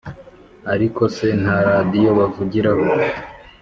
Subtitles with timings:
[0.73, 2.85] ariko se nta radiyo bavugiraho